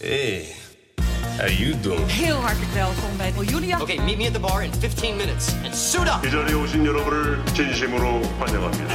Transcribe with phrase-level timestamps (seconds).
[0.00, 0.52] Hey,
[1.38, 2.06] how you doing?
[2.06, 3.80] Heel hartelijk welkom bij Julia.
[3.80, 6.26] Okay, meet me at the bar in 15 minutes and suit up.
[6.26, 8.94] 이 자리에 오신 여러분을 진심으로 환영합니다.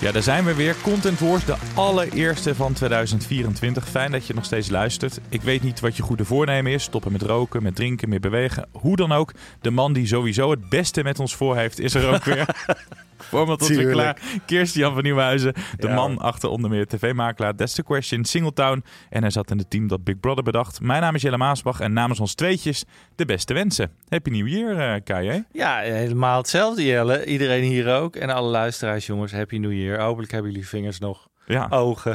[0.00, 0.76] Ja, daar zijn we weer.
[0.82, 3.88] Content Wars, de allereerste van 2024.
[3.88, 5.20] Fijn dat je nog steeds luistert.
[5.28, 6.82] Ik weet niet wat je goede voornemen is.
[6.82, 8.68] Stoppen met roken, met drinken, meer bewegen.
[8.72, 9.32] Hoe dan ook.
[9.60, 12.46] De man die sowieso het beste met ons voor heeft, is er ook weer.
[13.28, 15.52] Voorbeeldontwikkelaar Kirstian van Nieuwhuizen.
[15.76, 18.84] De Ja, man achter onder meer tv-makelaar That's the Question, Singletown.
[19.10, 20.80] En hij zat in het team dat Big Brother bedacht.
[20.80, 23.90] Mijn naam is Jelle Maasbach en namens ons tweetjes de beste wensen.
[24.08, 25.42] Happy New Year, KJ.
[25.52, 27.24] Ja, helemaal hetzelfde Jelle.
[27.24, 28.16] Iedereen hier ook.
[28.16, 29.89] En alle luisteraars jongens, happy new year.
[29.98, 32.10] Hopelijk hebben jullie vingers nog, Ja, ogen,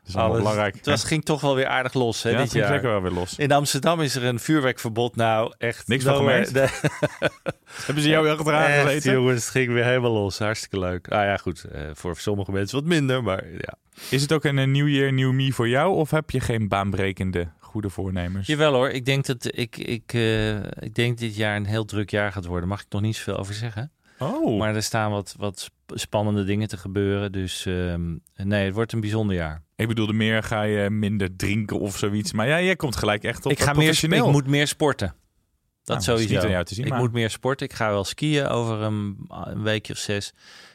[0.00, 0.36] dat is alles.
[0.38, 0.74] belangrijk.
[0.76, 2.74] Het was, ging toch wel weer aardig los hè, ja, dit het ging jaar.
[2.74, 3.36] zeker wel weer los.
[3.38, 5.16] In Amsterdam is er een vuurwerkverbod.
[5.16, 5.88] Nou, echt.
[5.88, 6.52] Niks van gemerkt?
[6.54, 6.80] De-
[7.86, 9.12] Hebben ze jou achteraan Echt, gezeten?
[9.12, 10.38] jongens, het ging weer helemaal los.
[10.38, 11.08] Hartstikke leuk.
[11.08, 11.64] Ah ja, goed.
[11.64, 13.74] eh, voor sommige mensen wat minder, maar ja.
[14.10, 15.94] Is het ook een New Year, New Me voor jou?
[15.94, 18.46] Of heb je geen baanbrekende goede voornemens?
[18.46, 22.10] Jawel hoor, ik denk dat ik, ik, eh, ik denk dit jaar een heel druk
[22.10, 22.68] jaar gaat worden.
[22.68, 23.90] Mag ik nog niet zoveel over zeggen.
[24.18, 27.32] Oh, Maar er staan wat, wat sp- spannende dingen te gebeuren.
[27.32, 29.62] Dus ehm, nee, het wordt een bijzonder jaar.
[29.76, 32.32] ik bedoelde meer ga je minder drinken of zoiets.
[32.32, 34.26] Maar ja, jij komt gelijk echt op ik eh, ga meer, sp- professioneel.
[34.26, 35.06] ik moet meer sporten.
[35.06, 36.56] Dat Nou, dat is sowieso.
[36.56, 37.66] niet te zien, ik maar- moet meer sporten.
[37.66, 40.32] Ik ga wel skiën over een, een weekje of zes.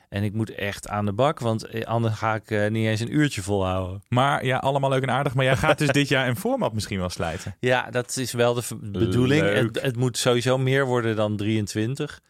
[0.09, 2.99] En ik moet echt aan de bak, want eh, anders ga ik eh, niet eens
[2.99, 4.01] een uurtje volhouden.
[4.09, 5.33] Maar ja, allemaal leuk en aardig.
[5.35, 7.55] Maar jij gaat dus dit jaar een format misschien wel slijten.
[7.59, 9.41] Ja, dat is wel de bedoeling.
[9.53, 12.21] Het, het moet sowieso meer worden dan 23.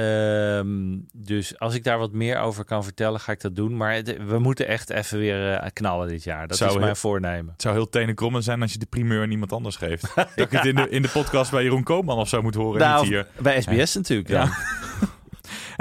[0.00, 3.76] Ehm, dus als ik daar wat meer over kan vertellen, ga ik dat doen.
[3.76, 6.48] Maar het- we moeten echt even weer eh, knallen dit jaar.
[6.48, 7.52] Dat Zou is mijn heel- voornemen.
[7.52, 10.02] Het zou heel tenenkrommend zijn als je de primeur aan iemand anders geeft.
[10.14, 12.80] Dat ik het in de, in de podcast bij Jeroen Koopman of zo moet horen.
[12.80, 13.26] en Nou, niet hier.
[13.42, 14.28] bij SBS natuurlijk.
[14.28, 14.48] Ja.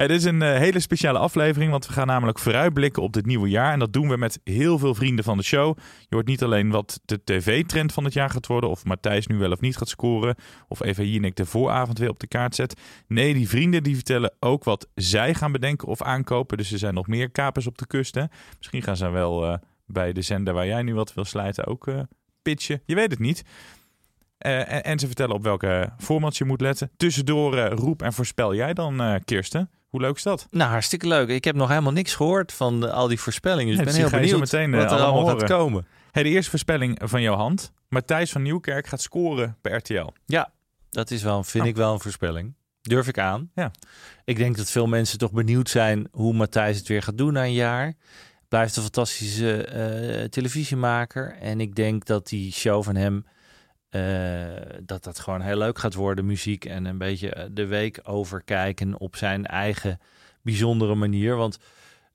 [0.07, 3.49] Dit is een eh, hele speciale aflevering, want we gaan namelijk vooruitblikken op dit nieuwe
[3.49, 3.73] jaar.
[3.73, 5.77] En dat doen we met heel veel vrienden van de show.
[5.99, 9.37] Je hoort niet alleen wat de tv-trend van het jaar gaat worden, of Matthijs nu
[9.37, 10.35] wel of niet gaat scoren,
[10.67, 12.81] of Eva Jinek de vooravond weer op de kaart zet.
[13.07, 16.57] Nee, die vrienden die vertellen ook wat zij gaan bedenken of aankopen.
[16.57, 18.15] Dus er zijn nog meer kapers op de kust.
[18.15, 18.23] Hè?
[18.57, 21.87] Misschien gaan ze wel eh, bij de zender waar jij nu wat wil slijten ook
[21.87, 21.99] eh,
[22.41, 22.81] pitchen.
[22.85, 23.43] Je weet het niet.
[24.37, 26.91] En, ze vertellen op welke formats je moet letten.
[26.97, 29.69] Tussendoor roep en voorspel jij dan, Kirsten.
[29.89, 30.47] Hoe leuk is dat?
[30.51, 31.29] Nou, hartstikke leuk.
[31.29, 33.67] Ik heb nog helemaal niks gehoord van al die voorspellingen.
[33.67, 35.87] Dus Ja, ik ben heel zo benieuwd meteen, eh, wat er allemaal allemaal gaat komen.
[36.11, 37.71] Hey, de eerste voorspelling van jouw hand.
[37.89, 40.07] Matthijs van Nieuwkerk gaat scoren bij RTL.
[40.25, 40.51] Ja,
[40.89, 41.69] dat is wel, vind Oh.
[41.69, 42.53] ik wel een voorspelling.
[42.81, 43.51] Durf ik aan.
[43.55, 43.71] Ja.
[44.25, 47.43] Ik denk dat veel mensen toch benieuwd zijn hoe Matthijs het weer gaat doen na
[47.43, 47.93] een jaar.
[48.47, 51.35] Blijft een fantastische eh, televisiemaker.
[51.41, 53.25] En ik denk dat die show van hem,
[53.89, 54.47] eh,
[54.83, 56.25] dat dat gewoon heel leuk gaat worden.
[56.25, 59.99] Muziek en een beetje eh, de week overkijken op zijn eigen
[60.41, 61.35] bijzondere manier.
[61.35, 61.59] Want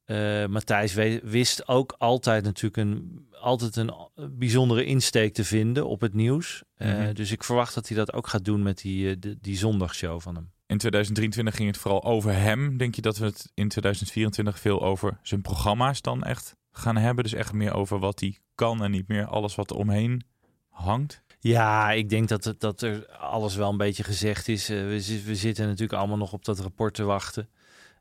[0.05, 3.93] eh, Matthijs wist ook altijd natuurlijk een, altijd een
[4.31, 6.63] bijzondere insteek te vinden op het nieuws.
[6.79, 7.15] Mhm.
[7.15, 10.35] Dus ik verwacht dat hij dat ook gaat doen met die, die, die zondagshow van
[10.35, 10.53] hem.
[10.67, 12.77] In 2023 ging het vooral over hem.
[12.77, 17.25] Denk je dat we het in 2024 veel over zijn programma's dan echt gaan hebben?
[17.25, 20.23] Dus echt meer over wat hij kan en niet meer alles wat er omheen
[20.69, 21.23] hangt?
[21.45, 24.69] Ja, ik denk dat, dat er alles wel een beetje gezegd is.
[24.69, 24.77] Eh,
[25.25, 27.49] we zitten natuurlijk allemaal nog op dat rapport te wachten.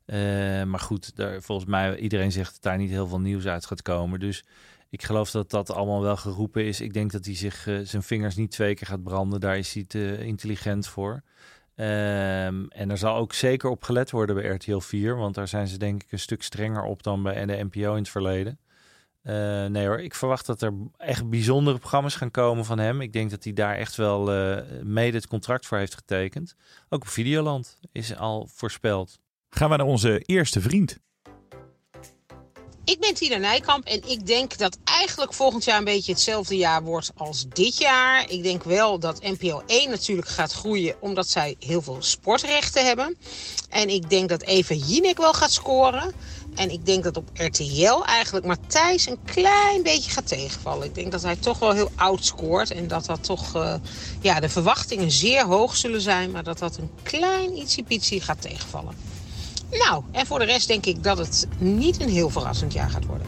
[0.05, 0.17] Eh,
[0.63, 3.81] maar goed, daar, volgens mij, iedereen zegt dat daar niet heel veel nieuws uit gaat
[3.81, 4.19] komen.
[4.19, 4.43] Dus
[4.89, 6.81] ik geloof dat dat allemaal wel geroepen is.
[6.81, 9.39] Ik denk dat hij zich eh, zijn vingers niet twee keer gaat branden.
[9.39, 11.23] Daar is hij te intelligent voor.
[11.75, 15.15] Ehm, en er zal ook zeker op gelet worden bij RTL 4.
[15.15, 18.01] Want daar zijn ze denk ik een stuk strenger op dan bij de NPO in
[18.01, 18.59] het verleden.
[19.23, 23.01] Eh, nee hoor, ik verwacht dat er echt bijzondere programma's gaan komen van hem.
[23.01, 26.55] Ik denk dat hij daar echt wel eh, mede het contract voor heeft getekend.
[26.89, 29.19] Ook op Videoland is al voorspeld.
[29.49, 30.97] Gaan we naar onze eerste vriend.
[32.85, 36.83] Ik ben Tina Nijkamp en ik denk dat eigenlijk volgend jaar een beetje hetzelfde jaar
[36.83, 38.29] wordt als dit jaar.
[38.29, 43.17] Ik denk wel dat NPO 1 natuurlijk gaat groeien omdat zij heel veel sportrechten hebben.
[43.69, 46.13] En ik denk dat Eva Jinek wel gaat scoren.
[46.55, 50.87] En ik denk dat op RTL eigenlijk Matthijs een klein beetje gaat tegenvallen.
[50.87, 52.71] Ik denk dat hij toch wel heel oud scoort.
[52.71, 53.75] En dat dat toch, eh,
[54.21, 56.31] ja, de verwachtingen zeer hoog zullen zijn.
[56.31, 58.93] Maar dat dat een klein ietsiepietsie gaat tegenvallen.
[59.71, 63.05] Nou, en voor de rest denk ik dat het niet een heel verrassend jaar gaat
[63.05, 63.27] worden.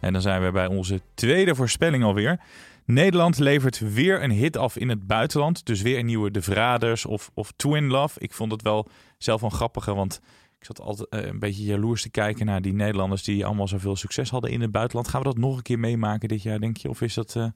[0.00, 2.40] En dan zijn we bij onze tweede voorspelling alweer.
[2.84, 5.66] Nederland levert weer een hit af in het buitenland.
[5.66, 8.20] Dus weer een nieuwe De Vraders of, of Twin Love.
[8.20, 10.20] Ik vond het wel zelf een grappige, want
[10.62, 13.96] ik zat altijd eh, een beetje jaloers te kijken naar die Nederlanders die allemaal zoveel
[13.96, 15.08] succes hadden in het buitenland.
[15.08, 16.88] Gaan we dat nog een keer meemaken dit jaar, denk je?
[16.88, 17.34] Of is dat...
[17.34, 17.46] Uh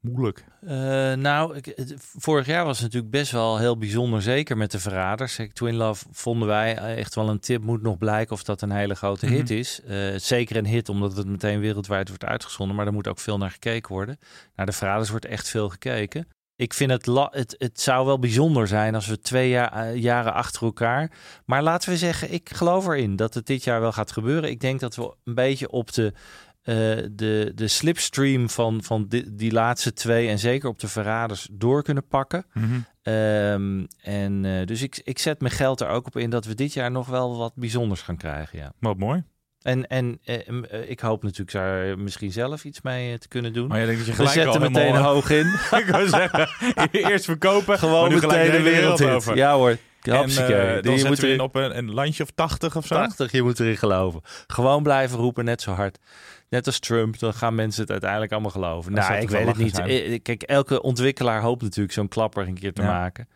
[0.00, 0.44] moeilijk?
[0.62, 0.70] Uh,
[1.12, 5.40] nou, ik, vorig jaar was het natuurlijk best wel heel bijzonder, zeker met de verraders.
[5.52, 7.62] Twin Love vonden wij echt wel een tip.
[7.62, 9.52] Moet nog blijken of dat een hele grote hit mhm.
[9.52, 9.80] is.
[9.88, 12.76] Uh, zeker een hit, omdat het meteen wereldwijd wordt uitgezonden.
[12.76, 14.18] Maar er moet ook veel naar gekeken worden.
[14.56, 16.28] Naar de verraders wordt echt veel gekeken.
[16.56, 20.34] Ik vind het, het, het zou wel bijzonder zijn als we twee jaar, eh, jaren
[20.34, 21.10] achter elkaar.
[21.44, 24.50] Maar laten we zeggen, ik geloof erin dat het dit jaar wel gaat gebeuren.
[24.50, 26.12] Ik denk dat we een beetje op de
[26.66, 26.74] uh,
[27.12, 31.82] de, de slipstream van, van die, die, laatste twee en zeker op de verraders door
[31.82, 32.46] kunnen pakken.
[32.52, 32.80] Mhm.
[33.02, 36.54] Ehm, en uh, dus ik, ik zet mijn geld er ook op in dat we
[36.54, 38.58] dit jaar nog wel wat bijzonders gaan krijgen.
[38.58, 38.72] Ja.
[38.78, 39.24] Wat mooi.
[39.66, 43.68] En, en uh, ik hoop natuurlijk daar misschien zelf iets mee te kunnen doen.
[43.68, 45.12] Maar je denkt dat je gelijk we zetten meteen helemaal...
[45.12, 45.46] hoog in.
[45.80, 46.48] ik wil zeggen,
[47.10, 49.36] eerst verkopen, gewoon meteen de wereld, wereld over.
[49.36, 49.76] Ja hoor.
[50.02, 52.94] En, uh, dan je moet erin op een, een, landje of 80 of zo.
[52.94, 54.20] 80, je moet erin geloven.
[54.46, 55.98] Gewoon blijven roepen, net zo hard
[56.48, 58.92] net als Trump, dan gaan mensen het uiteindelijk allemaal geloven.
[58.92, 59.74] Nou, ik weet het niet.
[59.74, 60.22] Zijn.
[60.22, 63.28] Kijk, elke ontwikkelaar hoopt natuurlijk zo'n klapper een keer te maken.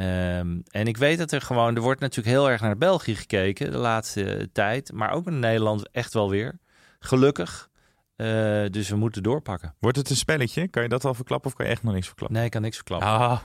[0.00, 3.70] Um, en ik weet dat er gewoon, er wordt natuurlijk heel erg naar België gekeken
[3.70, 6.58] de laatste tijd, maar ook in Nederland echt wel weer.
[6.98, 7.68] Gelukkig.
[8.16, 8.26] Uh,
[8.70, 9.74] dus we moeten doorpakken.
[9.78, 10.68] Wordt het een spelletje?
[10.68, 12.36] Kan je dat al verklappen of kan je echt nog niks verklappen?
[12.36, 13.08] Nee, ik kan niks verklappen.
[13.08, 13.40] Ah.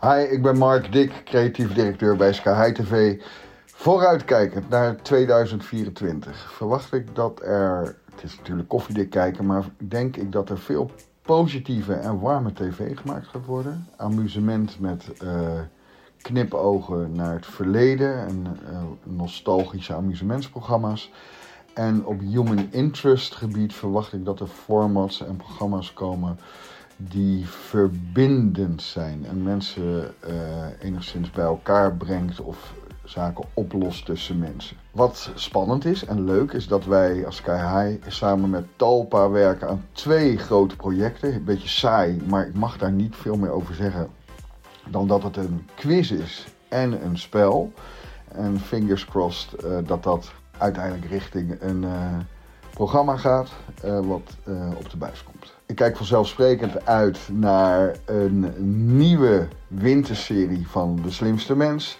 [0.00, 3.22] Hi, ik ben Mark Dik, creatief directeur bij Sky High TV.
[3.66, 10.32] Vooruitkijkend naar 2024 verwacht ik dat er, het is natuurlijk koffiedik kijken, maar denk ik
[10.32, 10.90] dat er veel
[11.24, 13.86] positieve en warme tv gemaakt gaat worden.
[13.96, 15.60] Amusement met uh,
[16.22, 21.10] knipogen naar het verleden en uh, nostalgische amusementsprogramma's.
[21.74, 26.38] En op human interest gebied verwacht ik dat er formats en programma's komen
[26.96, 32.74] die verbindend zijn en mensen uh, enigszins bij elkaar brengt of
[33.04, 34.76] zaken oplost tussen mensen.
[34.90, 39.68] Wat spannend is en leuk is dat wij als Sky High samen met Talpa werken
[39.68, 41.34] aan twee grote projecten.
[41.34, 44.08] Een beetje saai, maar ik mag daar niet veel meer over zeggen
[44.90, 47.72] dan dat het een quiz is en een spel.
[48.28, 51.90] En fingers crossed uh, dat dat uiteindelijk richting een uh,
[52.70, 53.48] programma gaat
[53.84, 54.36] uh, wat
[54.78, 55.54] op de buis komt.
[55.66, 58.52] Ik kijk vanzelfsprekend uit naar een
[58.96, 61.98] nieuwe winterserie van De Slimste Mens.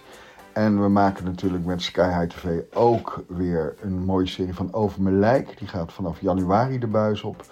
[0.55, 5.01] En we maken natuurlijk met Sky High TV ook weer een mooie serie van Over
[5.01, 5.57] mijn lijk.
[5.57, 7.45] Die gaat vanaf januari de buis op.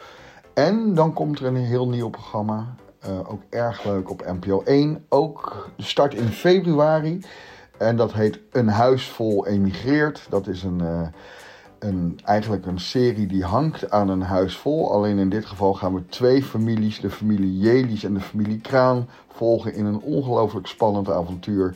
[0.54, 2.76] En dan komt er een heel nieuw programma.
[3.08, 5.06] Uh, ook erg leuk op NPO 1.
[5.10, 7.22] Ook start in februari.
[7.78, 10.26] En dat heet Een Huis Vol Emigreert.
[10.30, 11.08] Dat is een, uh,
[11.80, 14.92] een, eigenlijk een serie die hangt aan een huis vol.
[14.92, 19.10] Alleen in dit geval gaan we twee families, de familie Jelis en de familie Kraan,
[19.28, 21.76] volgen in een ongelooflijk spannend avontuur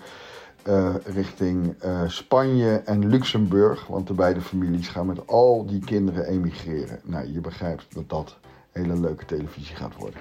[0.67, 3.87] uh, richting uh, Spanje en Luxemburg.
[3.87, 6.99] Want de beide families gaan met al die kinderen emigreren.
[7.03, 8.37] Nou, je begrijpt dat dat
[8.71, 10.19] hele leuke televisie gaat worden.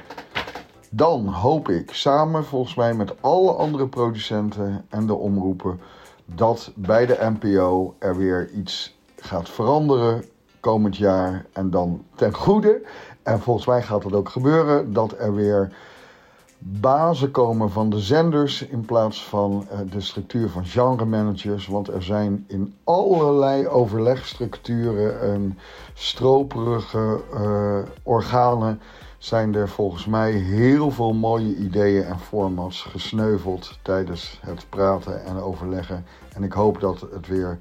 [0.91, 5.81] Dan hoop ik samen, volgens mij met alle andere producenten en de omroepen,
[6.25, 10.25] dat bij de NPO er weer iets gaat veranderen
[10.61, 11.47] komend jaar.
[11.53, 12.83] En dan ten goede.
[13.23, 15.73] En volgens mij gaat dat ook gebeuren, dat er weer
[16.69, 21.67] bazen komen van de zenders in plaats van uh, de structuur van genre managers.
[21.67, 25.59] Want er zijn in allerlei overlegstructuren en
[25.95, 28.81] stroperige uh, organen
[29.19, 35.37] zijn er volgens mij heel veel mooie ideeën en formats gesneuveld tijdens het praten en
[35.37, 36.05] overleggen.
[36.35, 37.59] En ik hoop dat het weer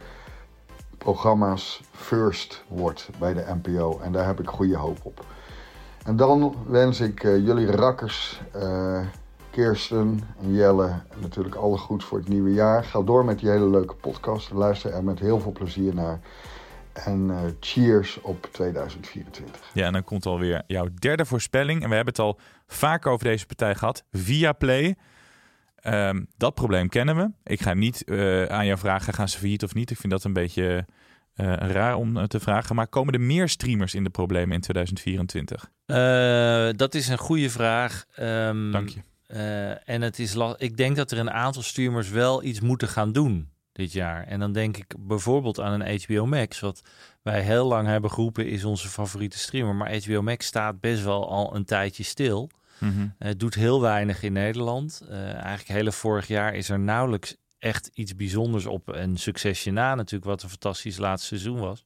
[0.98, 4.00] programma's first wordt bij de NPO.
[4.00, 5.26] En daar heb ik goede hoop op.
[6.06, 9.00] En dan wens ik uh, jullie rakkers, uh,
[9.52, 12.84] Kirsten en Jelle, natuurlijk alle goed voor het nieuwe jaar.
[12.84, 14.52] Ga door met die hele leuke podcast.
[14.52, 16.20] Luister er met heel veel plezier naar.
[16.94, 19.72] En uh, cheers op 2024.
[19.74, 21.84] Ja, en dan komt alweer jouw derde voorspelling.
[21.84, 24.04] En we hebben het al vaak over deze partij gehad.
[24.12, 24.96] Via Play.
[25.84, 27.32] Um, dat probleem kennen we.
[27.44, 28.04] Ik ga niet
[28.50, 29.92] aan jou vragen, gaan ze failliet of niet?
[29.92, 30.86] Ik vind dat een beetje
[31.36, 32.76] uh, raar om te vragen.
[32.76, 35.72] Maar komen er meer streamers in de problemen in 2024?
[35.86, 38.06] Uh, dat is een goede vraag.
[38.20, 39.00] Um, Dank je.
[39.28, 43.12] Uh, en het is ik denk dat er een aantal streamers wel iets moeten gaan
[43.12, 44.24] doen dit jaar.
[44.28, 46.82] En dan denk ik bijvoorbeeld aan een HBO Max, wat
[47.22, 49.76] wij heel lang hebben geroepen is onze favoriete streamer.
[49.76, 52.50] Maar HBO Max staat best wel al een tijdje stil.
[52.80, 53.16] Mm -hmm.
[53.18, 55.02] Het doet heel weinig in Nederland.
[55.10, 58.94] Eigenlijk hele vorig jaar is er nauwelijks echt iets bijzonders op.
[58.94, 61.86] En Succession na natuurlijk, wat een fantastisch laatste seizoen was.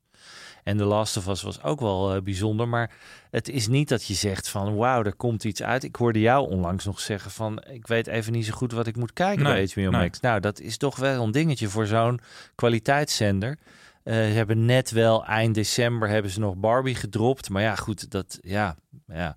[0.63, 2.67] En The Last of Us was ook wel eh, bijzonder.
[2.67, 2.91] Maar
[3.31, 5.83] het is niet dat je zegt van wauw, er komt iets uit.
[5.83, 8.95] Ik hoorde jou onlangs nog zeggen van ik weet even niet zo goed wat ik
[8.95, 10.01] moet kijken Nee, bij HBO nee.
[10.01, 10.19] Max.
[10.19, 12.19] Nou, dat is toch wel een dingetje voor zo'n
[12.55, 13.57] kwaliteitszender.
[14.03, 17.49] Eh, ze hebben net wel eind december hebben ze nog Barbie gedropt.
[17.49, 18.75] Maar ja, goed, dat ja,
[19.07, 19.35] ja.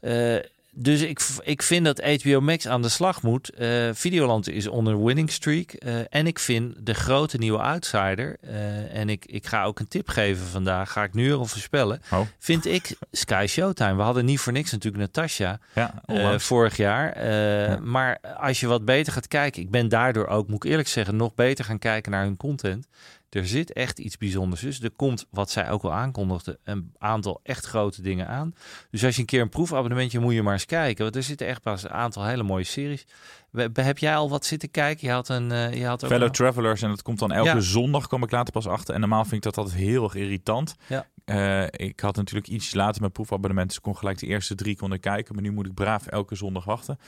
[0.00, 0.36] Eh,
[0.72, 3.50] dus ik, ik vind dat HBO Max aan de slag moet.
[3.50, 5.72] Eh, Videoland is onder winning streak.
[5.72, 8.36] Eh, en ik vind de grote nieuwe outsider.
[8.40, 10.92] eh, en ik, ik ga ook een tip geven vandaag.
[10.92, 12.02] Ga ik nu al voorspellen.
[12.12, 12.20] Oh.
[12.38, 13.96] Vind ik Sky Showtime.
[13.96, 15.58] We hadden niet voor niks natuurlijk Natasha.
[15.74, 17.26] Ja, vorig jaar.
[17.26, 17.78] Ja.
[17.78, 19.62] Maar als je wat beter gaat kijken.
[19.62, 22.86] Ik ben daardoor ook, moet ik eerlijk zeggen, nog beter gaan kijken naar hun content.
[23.30, 24.60] Er zit echt iets bijzonders.
[24.60, 28.54] Dus er komt, wat zij ook al aankondigde, een aantal echt grote dingen aan.
[28.90, 31.02] Dus als je een keer een proefabonnementje moet je maar eens kijken.
[31.04, 33.06] Want er zitten echt pas een aantal hele mooie series.
[33.50, 35.06] We- Heb jij al wat zitten kijken?
[35.08, 35.52] Je had een.
[35.52, 37.60] eh, je had ook Fellow Travelers en dat komt dan elke Ja.
[37.60, 38.94] zondag, kom ik later pas achter.
[38.94, 40.74] En normaal vind ik dat altijd heel erg irritant.
[40.86, 41.06] Ja.
[41.24, 44.76] Eh, ik had natuurlijk iets later mijn proefabonnement, dus ik kon gelijk de eerste drie
[44.76, 45.34] konden kijken.
[45.34, 46.98] Maar nu moet ik braaf elke zondag wachten.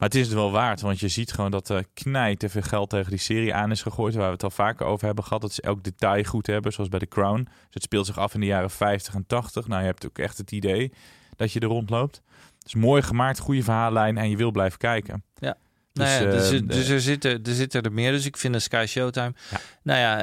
[0.00, 2.62] Maar het is het wel waard, want je ziet gewoon dat er knijt te veel
[2.62, 4.14] geld tegen die serie aan is gegooid.
[4.14, 5.40] Waar we het al vaker over hebben gehad.
[5.42, 7.42] Dat ze elk detail goed hebben, zoals bij The Crown.
[7.44, 9.66] Dus het speelt zich af in de jaren 50 en 80.
[9.68, 10.92] Nou, je hebt ook echt het idee
[11.36, 12.22] dat je er rondloopt.
[12.58, 15.24] Het is mooi gemaakt, goede verhaallijn en je wil blijven kijken.
[15.34, 15.56] Ja.
[15.92, 18.12] Dus, nou ja, eh, dus, de- dus er, zitten, er zitten er meer.
[18.12, 19.32] Dus ik vind een Sky Showtime.
[19.50, 19.58] Ja.
[19.82, 20.18] Nou ja,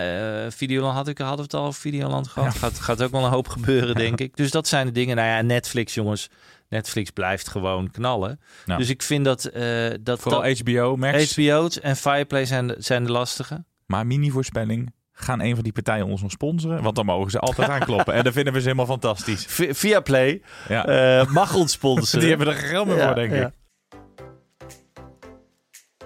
[0.46, 2.56] eh Videoland had ik hadden we het al over Videoland gehad.
[2.56, 4.36] Gaat, gaat ook wel een hoop gebeuren, denk ik.
[4.38, 5.16] Dus dat zijn de dingen.
[5.16, 6.30] Nou ja, Netflix, jongens.
[6.70, 8.40] Netflix blijft gewoon knallen.
[8.66, 8.80] Nou.
[8.80, 9.46] Dus ik vind dat...
[9.46, 11.36] eh dat, Vooral dat HBO, Max.
[11.36, 13.66] HBO's en Fireplay zijn de, zijn de lastige.
[13.86, 14.96] Maar mini-voorspelling.
[15.12, 16.84] Gaan een van die partijen ons nog sponsoren?
[16.84, 18.14] Want dan mogen ze altijd aankloppen.
[18.14, 19.46] En dan vinden we ze helemaal fantastisch.
[19.56, 20.86] Vi- Viaplay Ja.
[21.20, 22.20] eh, mag ons sponsoren.
[22.28, 23.46] die hebben er geld Ja, voor, denk ja.
[23.48, 23.54] ik.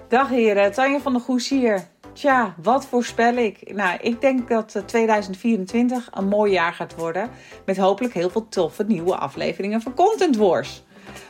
[0.08, 1.88] Dag heren, Tanja van der Goes hier.
[2.14, 3.74] Tja, wat voorspel ik?
[3.74, 7.30] Nou, ik denk dat eh, 2024 een mooi jaar gaat worden.
[7.66, 10.84] Met hopelijk heel veel toffe nieuwe afleveringen van Content Wars.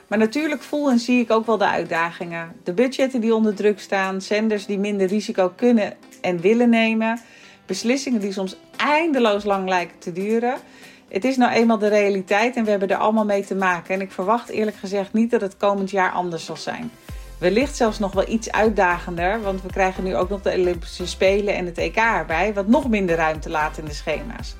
[0.07, 2.55] Maar natuurlijk voel en zie ik ook wel de uitdagingen.
[2.63, 7.19] De budgetten die onder druk staan, zenders die minder risico kunnen en willen nemen.
[7.65, 10.55] Beslissingen die soms eindeloos lang lijken te duren.
[11.07, 13.93] Het is nou eenmaal de realiteit en we hebben er allemaal mee te maken.
[13.93, 16.91] En ik verwacht eerlijk gezegd niet dat het komend jaar anders zal zijn.
[17.41, 21.55] Wellicht zelfs nog wel iets uitdagender, want we krijgen nu ook nog de Olympische Spelen
[21.55, 24.55] en het EK erbij, wat nog minder ruimte laat in de schema's.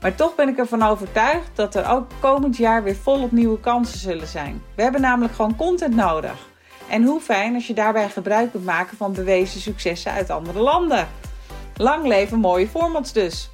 [0.00, 3.98] Maar toch ben ik ervan overtuigd dat er ook komend jaar weer volop nieuwe kansen
[3.98, 4.62] zullen zijn.
[4.74, 6.48] We hebben namelijk gewoon content nodig.
[6.88, 11.08] En hoe fijn als je daarbij gebruik kunt maken van bewezen successen uit andere landen.
[11.76, 13.50] Lang leven mooie formats dus.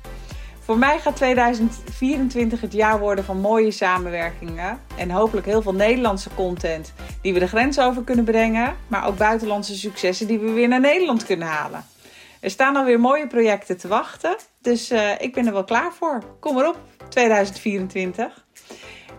[0.61, 4.81] Voor mij gaat 2024 het jaar worden van mooie samenwerkingen.
[4.97, 8.77] En hopelijk heel veel Nederlandse content die we de grens over kunnen brengen.
[8.87, 11.85] Maar ook buitenlandse successen die we weer naar Nederland kunnen halen.
[12.41, 14.37] Er staan alweer mooie projecten te wachten.
[14.61, 16.23] Dus eh, ik ben er wel klaar voor.
[16.41, 18.45] Kom maar op, 2024.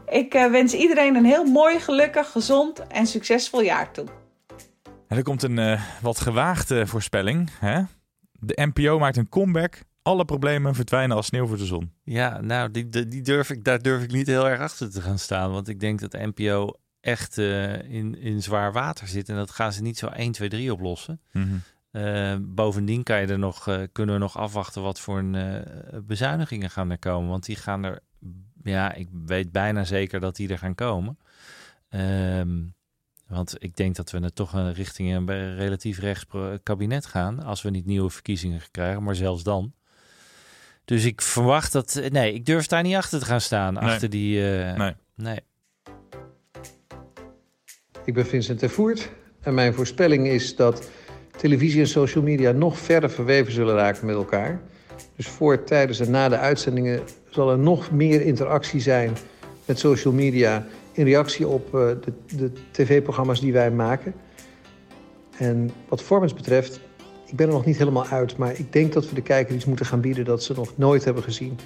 [0.07, 4.05] Ik eh, wens iedereen een heel mooi, gelukkig, gezond en succesvol jaar toe.
[5.07, 7.49] En er komt een eh, wat gewaagde voorspelling.
[7.59, 7.81] Hè?
[8.31, 9.81] De NPO maakt een comeback.
[10.01, 11.91] Alle problemen verdwijnen als sneeuw voor de zon.
[12.03, 15.01] Ja, nou, die, die die durf ik, daar durf ik niet heel erg achter te
[15.01, 15.51] gaan staan.
[15.51, 19.29] Want ik denk dat de NPO echt eh, in, in zwaar water zit.
[19.29, 21.21] En dat gaan ze niet zo 1, 2, 3 oplossen.
[21.91, 25.65] Eh, bovendien kan je er nog, eh, kunnen we nog afwachten wat voor een,
[26.05, 27.29] bezuinigingen gaan er komen.
[27.29, 27.99] Want die gaan er,
[28.63, 31.17] ja, ik weet bijna zeker dat die er gaan komen.
[31.89, 32.61] Ehm,
[33.27, 36.25] want ik denk dat we er toch een richting een relatief rechts
[36.63, 37.43] kabinet gaan.
[37.43, 39.73] Als we niet nieuwe verkiezingen krijgen, maar zelfs dan.
[40.85, 42.01] Dus ik verwacht dat.
[42.09, 43.73] Nee, ik durf daar niet achter te gaan staan.
[43.73, 43.83] Nee.
[43.83, 44.39] Achter die.
[44.39, 44.95] Nee.
[45.15, 45.39] nee.
[48.05, 49.09] Ik ben Vincent ter Voert
[49.41, 50.89] en mijn voorspelling is dat
[51.37, 54.61] televisie en social media nog verder verweven zullen raken met elkaar.
[55.15, 59.11] Dus voor, tijdens en na de uitzendingen zal er nog meer interactie zijn
[59.65, 64.13] met social media in reactie op eh, de, de tv-programma's die wij maken.
[65.37, 66.79] En wat formats betreft,
[67.27, 69.65] ik ben er nog niet helemaal uit, maar ik denk dat we de kijker iets
[69.65, 71.57] moeten gaan bieden dat ze nog nooit hebben gezien.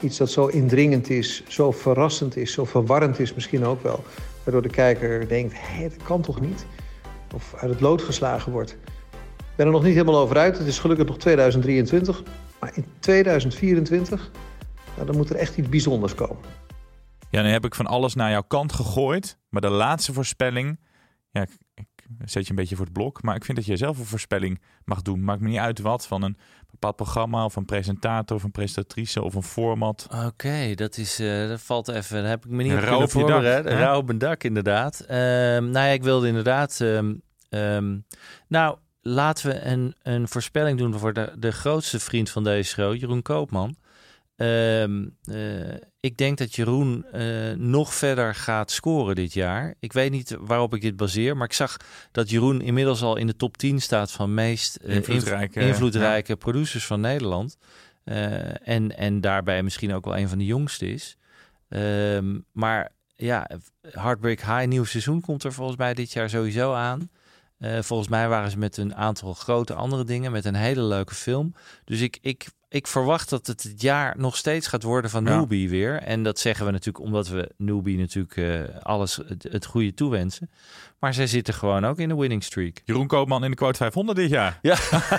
[0.00, 4.04] Iets dat zo indringend is, zo verrassend is, zo verwarrend is misschien ook wel.
[4.44, 6.66] Waardoor de kijker denkt, hé, dat kan toch niet?
[7.34, 8.70] Of uit het lood geslagen wordt.
[9.38, 10.58] Ik ben er nog niet helemaal over uit.
[10.58, 12.22] Het is gelukkig nog 2023.
[12.60, 14.30] Maar in 2024,
[14.94, 16.44] nou, dan moet er echt iets bijzonders komen.
[17.30, 19.38] Ja, dan heb ik van alles naar jouw kant gegooid.
[19.48, 20.80] Maar de laatste voorspelling.
[21.30, 21.46] Ja,
[22.24, 23.22] zet je een beetje voor het blok.
[23.22, 25.24] Maar ik vind dat je zelf een voorspelling mag doen.
[25.24, 26.06] Maakt me niet uit wat.
[26.06, 26.36] Van een
[26.70, 30.08] bepaald programma of een presentator of een presentatrice of een format.
[30.26, 31.18] Oké, dat is.
[31.18, 32.20] eh, dat valt even.
[32.20, 33.72] Daar heb ik me niet Rauw kunnen op dak, voorbereiden.
[33.72, 33.78] hè?
[33.78, 35.00] Rauw op mijn dak, inderdaad.
[35.00, 35.16] Ehm,
[35.70, 36.80] nou ja, ik wilde inderdaad.
[36.80, 37.14] ehm,
[37.48, 37.98] ehm,
[38.48, 42.94] nou, laten we een, een voorspelling doen voor de, de grootste vriend van deze show,
[42.94, 43.76] Jeroen Koopman.
[44.42, 49.74] Ehm, eh, ik denk dat Jeroen eh, nog verder gaat scoren dit jaar.
[49.80, 51.76] Ik weet niet waarop ik dit baseer, maar ik zag
[52.12, 56.36] dat Jeroen inmiddels al in de top 10 staat van meest eh, Invloedrijke, inv- invloedrijke
[56.36, 57.56] producers van Nederland.
[58.04, 61.16] En, en daarbij misschien ook wel een van de jongste is.
[61.68, 63.50] Ehm, maar ja,
[63.90, 67.10] Heartbreak High nieuw seizoen komt er volgens mij dit jaar sowieso aan.
[67.80, 71.54] Volgens mij waren ze met een aantal grote andere dingen, met een hele leuke film.
[71.84, 75.36] Dus ik, ik, ik verwacht dat het het jaar nog steeds gaat worden van Ja.
[75.36, 75.94] Newbie weer.
[76.02, 80.50] En dat zeggen we natuurlijk omdat we Newbie natuurlijk eh, alles het, het goede toewensen.
[80.98, 82.80] Maar zij zitten gewoon ook in de winning streak.
[82.84, 84.58] Jeroen Koopman in de quote 500 dit jaar.
[84.62, 84.76] Ja,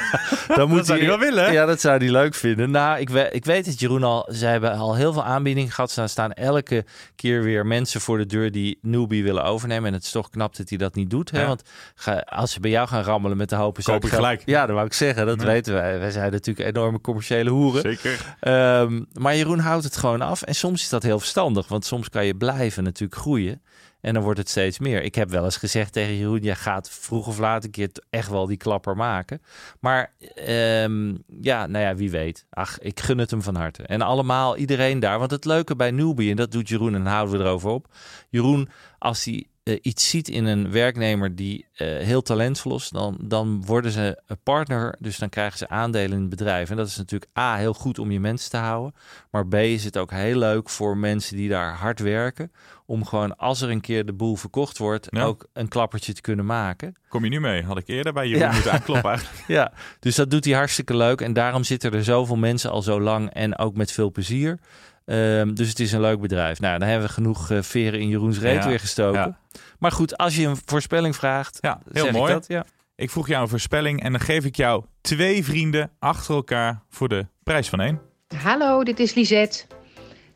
[0.55, 1.51] dan moet zou hij wel willen.
[1.53, 2.71] Ja, dat zou hij leuk vinden.
[2.71, 4.29] Nou, ik, we, ik weet dat Jeroen al...
[4.33, 5.95] Ze hebben al heel veel aanbiedingen gehad.
[5.95, 9.87] Er staan elke keer weer mensen voor de deur die Newbie willen overnemen.
[9.87, 11.31] En het is toch knap dat hij dat niet doet.
[11.31, 11.41] Hè?
[11.41, 11.47] Ja.
[11.47, 11.63] Want
[11.95, 13.83] ga, als ze bij jou gaan rammelen met de hopen...
[13.83, 14.41] zou Koop ik gelijk.
[14.45, 15.25] Ja, dat wou ik zeggen.
[15.25, 15.45] Dat Ja.
[15.47, 15.99] weten wij.
[15.99, 17.81] Wij zijn natuurlijk enorme commerciële hoeren.
[17.81, 18.35] Zeker.
[18.39, 20.41] Ehm, maar Jeroen houdt het gewoon af.
[20.41, 21.67] En soms is dat heel verstandig.
[21.67, 23.61] Want soms kan je blijven natuurlijk groeien.
[24.01, 25.03] En dan wordt het steeds meer.
[25.03, 26.39] Ik heb wel eens gezegd tegen Jeroen...
[26.39, 29.41] jij gaat vroeg of laat een keer echt wel die klapper maken.
[29.79, 32.45] Maar ehm, ja, nou ja, wie weet.
[32.49, 33.83] Ach, ik gun het hem van harte.
[33.83, 35.19] En allemaal, iedereen daar.
[35.19, 37.87] Want het leuke bij Newbie, en dat doet Jeroen en houden we erover op.
[38.29, 38.69] Jeroen,
[38.99, 43.65] als hij eh, iets ziet in een werknemer die eh, heel talentvol is, dan, dan
[43.65, 44.95] worden ze een partner.
[44.99, 46.69] Dus dan krijgen ze aandelen in het bedrijf.
[46.69, 48.93] En dat is natuurlijk A, heel goed om je mensen te houden.
[49.31, 52.51] Maar B, is het ook heel leuk voor mensen die daar hard werken.
[52.85, 55.23] Om gewoon, als er een keer de boel verkocht wordt, Ja.
[55.23, 56.95] ook een klappertje te kunnen maken.
[57.07, 57.63] Kom je nu mee?
[57.63, 58.51] Had ik eerder bij Ja.
[58.51, 59.43] moeten aankloppen eigenlijk.
[59.57, 61.21] Ja, dus dat doet hij hartstikke leuk.
[61.21, 64.59] En daarom zitten er zoveel mensen al zo lang en ook met veel plezier.
[65.05, 66.59] Ehm, dus het is een leuk bedrijf.
[66.59, 69.19] Nou, dan hebben we genoeg eh, veren in Jeroens reet Ja, weer gestoken.
[69.19, 69.37] ja.
[69.79, 72.33] Maar goed, als je een voorspelling vraagt, Ja, heel zeg mooi.
[72.33, 72.47] ik dat.
[72.47, 72.65] Ja.
[72.95, 77.09] Ik vroeg jou een voorspelling en dan geef ik jou twee vrienden achter elkaar voor
[77.09, 78.01] de prijs van één.
[78.35, 79.63] Hallo, dit is Lisette.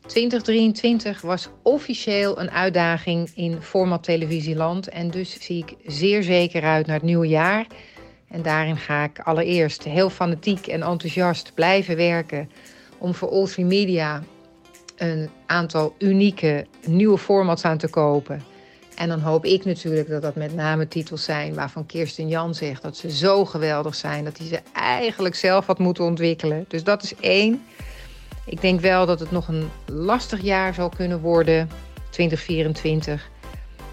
[0.06, 4.88] 2023 was officieel een uitdaging in format televisieland.
[4.88, 7.66] En dus zie ik zeer zeker uit naar het nieuwe jaar.
[8.28, 12.50] En daarin ga ik allereerst heel fanatiek en enthousiast blijven werken
[12.98, 14.22] om voor All 3 Media
[14.98, 18.42] een aantal unieke nieuwe formats aan te kopen.
[18.94, 22.82] En dan hoop ik natuurlijk dat dat met name titels zijn waarvan Kirsten Jan zegt
[22.82, 26.64] dat ze zo geweldig zijn dat hij ze eigenlijk zelf had moeten ontwikkelen.
[26.68, 27.62] Dus dat is één.
[28.46, 31.70] Ik denk wel dat het nog een lastig jaar zal kunnen worden,
[32.10, 33.30] 2024.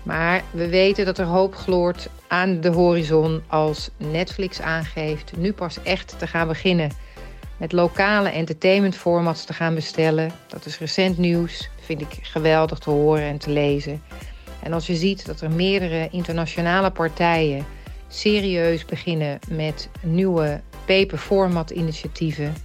[0.04, 5.84] Maar we weten dat er hoop gloort aan de horizon als Netflix aangeeft nu pas
[5.84, 6.91] echt te gaan beginnen
[7.58, 10.32] met lokale entertainmentformats te gaan bestellen.
[10.48, 14.02] Dat is recent nieuws, vind ik geweldig te horen en te lezen.
[14.63, 17.65] En als je ziet dat er meerdere internationale partijen
[18.08, 22.56] serieus beginnen met nieuwe paper-format initiatieven.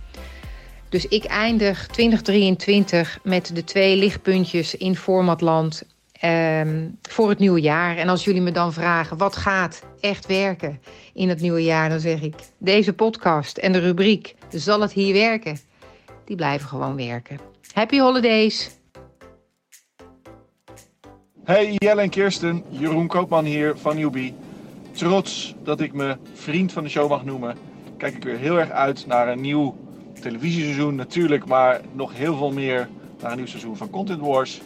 [0.89, 5.83] Dus ik eindig 2023 met de twee lichtpuntjes in formatland
[6.21, 7.97] ehm, voor het nieuwe jaar.
[7.97, 10.81] En als jullie me dan vragen wat gaat echt werken
[11.15, 15.15] in het nieuwe jaar, dan zeg ik deze podcast en de rubriek zal het hier
[15.15, 15.59] werken.
[16.25, 17.39] Die blijven gewoon werken.
[17.73, 18.79] Happy holidays!
[21.45, 24.35] Hey Jelle en Kirsten, Jeroen Koopman hier van Newbie.
[24.93, 27.57] Trots dat ik me vriend van de show mag noemen,
[27.97, 29.77] kijk ik weer heel erg uit naar een nieuw
[30.21, 32.89] televisieseizoen natuurlijk, maar nog heel veel meer
[33.21, 34.61] naar een nieuw seizoen van Content Wars.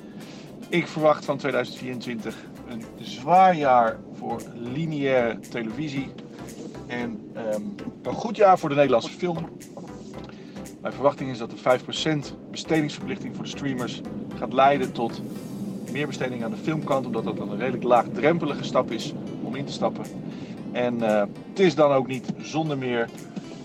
[0.68, 2.36] Ik verwacht van 2024
[2.68, 6.10] een zwaar jaar voor lineaire televisie
[6.86, 7.62] en ehm,
[8.02, 9.48] een goed jaar voor de Nederlandse film.
[10.80, 14.00] Mijn verwachting is dat de 5% bestedingsverplichting voor de streamers
[14.38, 15.22] gaat leiden tot
[15.90, 19.64] meer besteding aan de filmkant, omdat dat dan een redelijk laagdrempelige stap is om in
[19.64, 20.04] te stappen.
[20.72, 23.08] En eh, het is dan ook niet zonder meer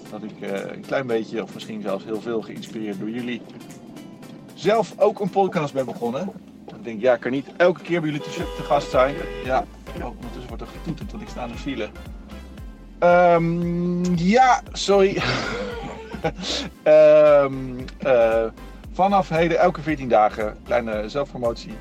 [0.09, 3.41] dat ik eh, een klein beetje, of misschien zelfs heel veel geïnspireerd door jullie,
[4.53, 6.31] zelf ook een podcast ben begonnen.
[6.77, 9.15] Ik denk, ja, ik kan niet elke keer bij jullie te, te gast zijn.
[9.43, 9.65] Ja,
[10.01, 11.89] ondertussen wordt er getoeterd, want ik sta in de file.
[12.99, 15.21] Ehm, ja, sorry.
[16.83, 17.53] Ehm,
[17.97, 18.45] eh,
[18.91, 21.73] vanaf heden, elke 14 dagen, kleine zelfpromotie.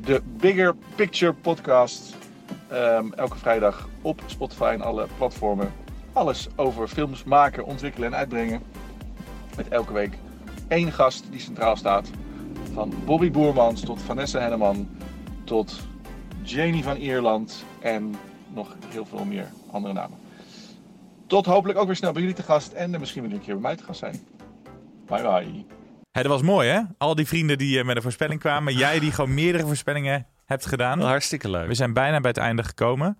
[0.00, 2.14] De Bigger Picture Podcast.
[2.68, 5.72] Ehm, elke vrijdag op Spotify en alle platformen.
[6.12, 8.62] Alles over films maken, ontwikkelen en uitbrengen.
[9.56, 10.18] Met elke week
[10.68, 12.10] één gast die centraal staat.
[12.72, 14.88] Van Bobby Boermans tot Vanessa Henneman
[15.44, 15.80] tot
[16.42, 18.14] Janie van Ierland en
[18.54, 20.18] nog heel veel meer andere namen.
[21.26, 23.62] Tot hopelijk ook weer snel bij jullie te gast en misschien weer een keer bij
[23.62, 24.20] mij te gast zijn.
[25.06, 25.64] Bye bye.
[26.10, 26.80] Hé, dat was mooi hè?
[26.98, 28.74] Al die vrienden die eh, met een voorspelling kwamen.
[28.74, 31.00] Jij die gewoon meerdere voorspellingen hebt gedaan.
[31.00, 31.66] Hartstikke leuk.
[31.66, 33.18] We zijn bijna bij het einde gekomen.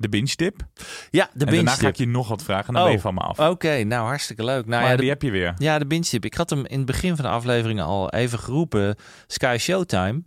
[0.00, 0.66] De binge tip.
[1.10, 1.88] Ja, de en binge daarna ga tip.
[1.88, 3.38] ik je nog wat vragen en dan Oh, ben je van me af.
[3.38, 4.66] Oké, nou hartstikke leuk.
[4.66, 5.54] Nou, maar ja, die heb je weer.
[5.58, 6.24] ja, de binge tip.
[6.24, 8.96] Ik had hem in het begin van de aflevering al even geroepen.
[9.26, 10.22] Sky Showtime.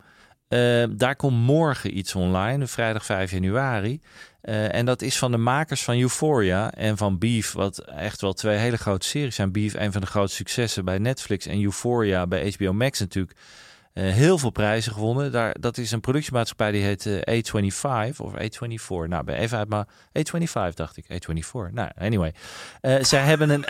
[0.48, 4.00] Eh, daar komt morgen iets online, vrijdag 5 januari.
[4.40, 8.32] Eh, en dat is van de makers van Euphoria en van Beef, wat echt wel
[8.32, 9.52] twee hele grote series zijn.
[9.52, 13.36] Beef, een van de grootste successen bij Netflix en Euphoria bij HBO Max natuurlijk.
[13.94, 15.32] Eh, heel veel prijzen gewonnen.
[15.32, 19.08] Daar, dat is een productiemaatschappij die heet eh, A25 of A24.
[19.08, 19.86] Nou, ben even uit mijn
[20.18, 21.04] A25 dacht ik.
[21.04, 21.72] A24.
[21.72, 22.34] Nou, anyway.
[22.80, 23.64] Eh, zij hebben een.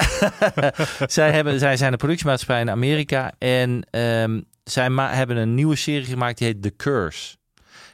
[1.17, 6.07] zij, hebben, zij zijn een productiemaatschappij in Amerika en ehm, zij hebben een nieuwe serie
[6.07, 7.37] gemaakt die heet The Curse.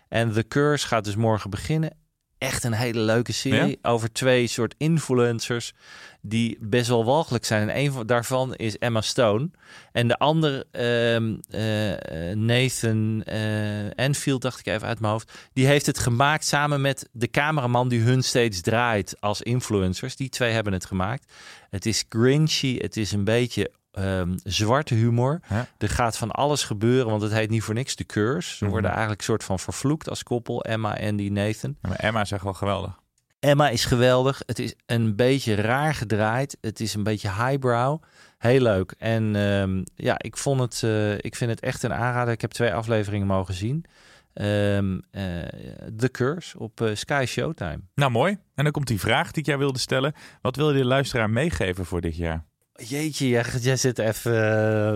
[0.08, 1.99] En The Curse gaat dus morgen beginnen.
[2.40, 5.72] Echt een hele leuke serie over twee soort influencers
[6.22, 7.68] die best wel walgelijk zijn.
[7.68, 9.50] En een van daarvan is Emma Stone.
[9.92, 15.32] En de andere, ehm, eh, Nathan eh Enfield, dacht ik even uit mijn hoofd.
[15.52, 20.16] Die heeft het gemaakt samen met de cameraman die hun steeds draait als influencers.
[20.16, 21.32] Die twee hebben het gemaakt.
[21.70, 25.40] Het is grinchy, het is een beetje ehm, zwarte humor.
[25.78, 28.56] Er gaat van alles gebeuren, want het heet niet voor niks de curse.
[28.56, 28.72] Ze Mhm.
[28.72, 31.76] worden eigenlijk soort van vervloekt als koppel, Emma en die Nathan.
[31.82, 32.98] Ja, maar Emma is echt wel geweldig.
[33.38, 34.42] Emma is geweldig.
[34.46, 36.56] Het is een beetje raar gedraaid.
[36.60, 38.02] Het is een beetje highbrow.
[38.38, 38.94] Heel leuk.
[38.98, 42.32] En ehm, ja, ik, vond het, eh, ik vind het echt een aanrader.
[42.32, 43.84] Ik heb twee afleveringen mogen zien.
[44.32, 45.22] Ehm eh,
[45.96, 47.80] The Curse op eh, Sky Showtime.
[47.94, 48.38] Nou, mooi.
[48.54, 50.14] En dan komt die vraag die ik jou wilde stellen.
[50.40, 52.44] Wat wil je de luisteraar meegeven voor dit jaar?
[52.88, 54.32] Jeetje, jij, jij zit even...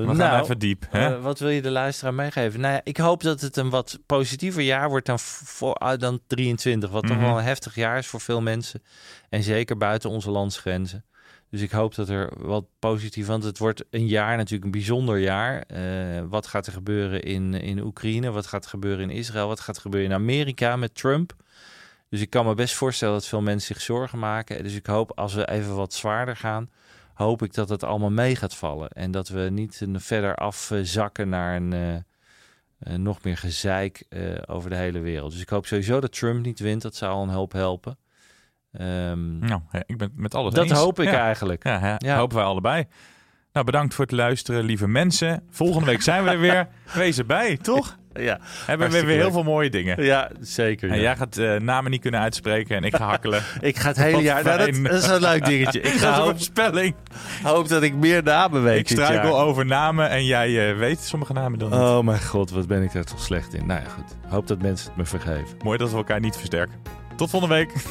[0.07, 0.87] We nou, even diep.
[0.91, 1.15] Hè?
[1.15, 2.61] eh, wat wil je de luisteraar meegeven?
[2.61, 6.21] Nou ja, ik hoop dat het een wat positiever jaar wordt dan, voor, ah, dan
[6.27, 6.91] 23.
[6.91, 7.25] Wat toch Mhm.
[7.25, 8.83] wel een heftig jaar is voor veel mensen.
[9.29, 11.05] En zeker buiten onze landsgrenzen.
[11.51, 13.27] Dus ik hoop dat er wat positief...
[13.27, 15.63] Want het wordt een jaar natuurlijk een bijzonder jaar.
[15.63, 18.31] Eh, wat gaat er gebeuren in, in Oekraïne?
[18.31, 19.49] Wat gaat er gebeuren in Israël?
[19.49, 21.35] Wat gaat er gebeuren in Amerika met Trump?
[22.09, 24.63] Dus ik kan me best voorstellen dat veel mensen zich zorgen maken.
[24.63, 26.71] Dus ik hoop als we even wat zwaarder gaan
[27.15, 28.89] hoop ik dat het allemaal mee gaat vallen.
[28.89, 32.03] En dat we niet een verder afzakken naar een eh, eh,
[32.99, 35.33] nog meer gezeik eh, over de hele wereld.
[35.33, 36.83] Dus ik hoop sowieso dat Trump niet wint.
[36.83, 37.99] Dat zou al een hoop helpen.
[38.73, 40.79] Ehm, Nou, ik ben met alles dat eens.
[40.79, 41.19] hoop ik Ja.
[41.25, 41.65] eigenlijk.
[41.65, 42.17] Ja, hè, Ja.
[42.17, 42.85] hopen wij allebei.
[43.53, 45.43] Nou, bedankt voor het luisteren, lieve mensen.
[45.51, 46.69] Volgende week zijn we er weer.
[46.95, 47.99] Wees erbij, toch?
[48.21, 50.03] Ja, Hebben we weer heel veel mooie dingen.
[50.05, 50.91] Ja, zeker.
[50.91, 53.43] En jij gaat eh, namen niet kunnen uitspreken en ik ga hakkelen.
[53.61, 54.45] Ik ga het hele jaar...
[54.45, 55.81] Nou, dat, dat is een leuk dingetje.
[55.81, 56.95] Ik ga is een
[57.43, 61.33] hoop, dat ik meer namen weet Ik struikel over namen en jij eh, weet sommige
[61.33, 61.79] namen dan niet.
[61.79, 63.67] Oh mijn god, wat ben ik daar toch slecht in.
[63.67, 64.17] Nou ja, goed.
[64.29, 65.57] Hoop dat mensen het me vergeven.
[65.65, 66.75] Mooi dat we elkaar niet versterken.
[67.17, 67.73] Tot volgende week.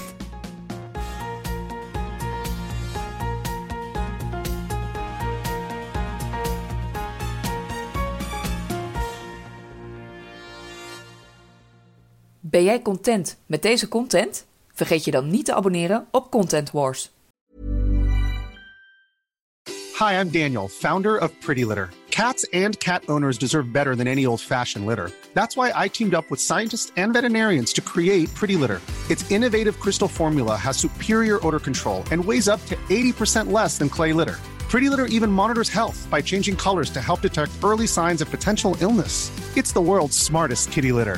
[12.54, 14.46] Ben jij content met deze content?
[14.74, 17.12] Vergeet je dan niet te abonneren op Content Wars.
[20.00, 21.90] Hi, I'm Daniel, founder of Pretty Litter.
[22.10, 25.10] Cats and cat owners deserve better than any old fashioned litter.
[25.34, 28.82] That's why I teamed up with scientists and veterinarians to create Pretty Litter.
[29.10, 33.90] Its innovative crystal formula has superior odor control and weighs up to 80% less than
[33.90, 34.38] clay litter.
[34.70, 38.76] Pretty Litter even monitors health by changing colors to help detect early signs of potential
[38.80, 39.32] illness.
[39.58, 41.18] It's the world's smartest kitty litter.